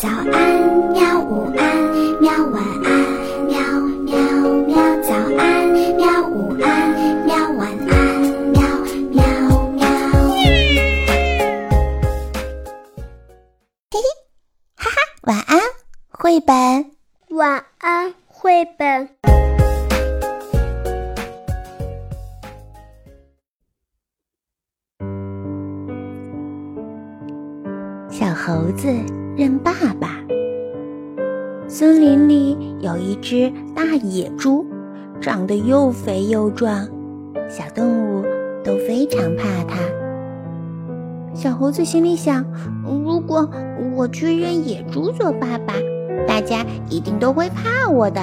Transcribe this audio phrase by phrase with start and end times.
[0.00, 0.24] 早安，
[0.94, 1.20] 喵！
[1.20, 1.76] 午安，
[2.22, 2.32] 喵！
[2.46, 2.90] 晚安，
[3.44, 3.60] 喵
[4.06, 4.16] 喵
[4.66, 4.72] 喵！
[5.02, 6.22] 早安，喵！
[6.26, 7.36] 午安，喵！
[7.50, 8.62] 晚安，喵
[9.10, 9.20] 喵
[9.72, 9.84] 喵！
[10.30, 10.40] 嘿
[13.90, 14.00] 嘿，
[14.74, 15.60] 哈哈，晚安，
[16.08, 16.92] 绘本。
[17.28, 19.10] 晚安，绘本。
[28.20, 28.86] 小猴子
[29.34, 30.20] 认爸爸。
[31.66, 34.66] 森林里有一只大野猪，
[35.22, 36.86] 长得又肥又壮，
[37.48, 38.22] 小动物
[38.62, 39.78] 都非常怕它。
[41.32, 42.44] 小猴子心里想：
[42.84, 43.48] 如果
[43.96, 45.72] 我去认野猪做爸爸，
[46.28, 48.20] 大家一定都会怕我的。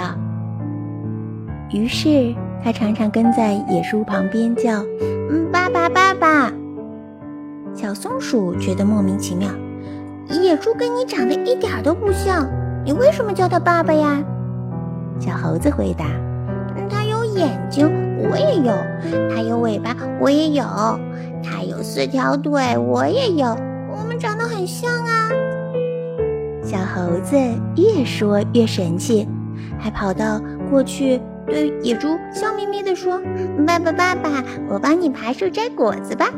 [1.72, 4.86] 于是他常常跟在野猪旁边叫
[5.32, 6.54] ：“嗯爸爸，爸爸！”
[7.74, 9.50] 小松鼠觉得莫名其妙。
[10.36, 12.48] 野猪跟你长得一点都不像，
[12.86, 14.24] 你为什么叫它爸爸呀？
[15.20, 16.06] 小猴子回答
[16.90, 17.90] ：“它有眼睛，
[18.30, 18.74] 我也有；
[19.34, 20.64] 它有尾巴，我也有；
[21.44, 23.58] 它有四条腿，我也有。
[23.90, 25.30] 我们长得很像啊！”
[26.62, 27.36] 小猴子
[27.76, 29.28] 越说越神气，
[29.80, 33.20] 还跑到过去对野猪笑眯眯地说
[33.66, 34.30] ：“爸爸，爸爸，
[34.70, 36.30] 我帮你爬树摘果子吧。”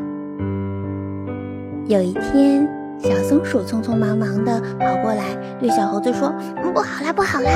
[1.87, 2.78] 有一天。
[2.99, 5.23] 小松鼠匆匆忙忙地跑过来，
[5.59, 6.33] 对小猴子说
[6.73, 7.49] ：“不好啦，不好啦！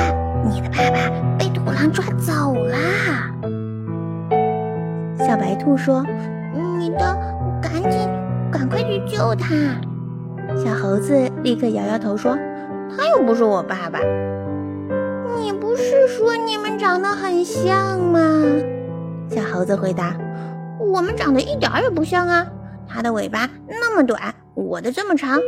[0.48, 3.30] 你的爸爸被土狼抓走啦！”
[5.26, 6.04] 小白兔说
[6.78, 7.16] ：“你的，
[7.62, 8.08] 赶紧，
[8.50, 9.54] 赶快去救他！”
[10.56, 12.36] 小猴子立刻摇摇头说
[12.96, 13.98] ：“他又不是我爸爸。”
[15.38, 18.20] 你不是说你们长得很像吗？
[19.28, 20.14] 小猴子回答
[20.80, 22.46] ：“我们长得一点也不像啊！
[22.88, 25.40] 它的尾巴那么短。”我的这么长，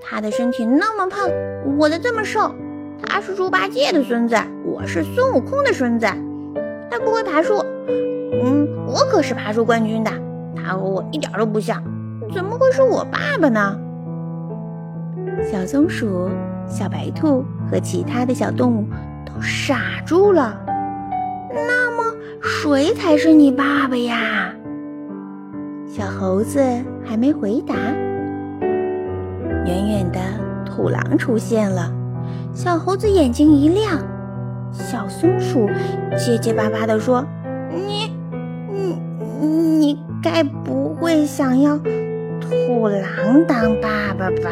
[0.00, 1.28] 他的身体那么胖，
[1.76, 2.54] 我的这么瘦。
[3.02, 6.06] 他是猪八戒的孙子，我是孙悟空的孙子。
[6.88, 7.54] 他不会爬树，
[7.88, 10.10] 嗯，我可是爬树冠军的。
[10.54, 11.82] 他和我一点都不像，
[12.32, 13.76] 怎么会是我爸爸呢？
[15.50, 16.30] 小松鼠、
[16.68, 18.86] 小白兔和其他的小动物
[19.26, 20.56] 都傻住了。
[21.52, 24.54] 那么谁才是你爸爸呀？
[26.04, 26.60] 小猴子
[27.02, 27.74] 还没回答。
[29.64, 30.20] 远远的
[30.66, 31.90] 土狼出现了，
[32.52, 34.02] 小猴子眼睛一亮。
[34.70, 35.66] 小松鼠
[36.14, 37.24] 结结巴巴地说
[37.72, 38.12] ：“你，
[38.70, 38.98] 你，
[39.78, 44.50] 你该不会想要土狼当爸爸吧？”